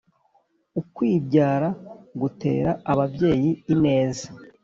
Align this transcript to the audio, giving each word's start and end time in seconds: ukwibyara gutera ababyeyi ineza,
ukwibyara 0.79 1.69
gutera 2.21 2.71
ababyeyi 2.91 3.49
ineza, 3.73 4.27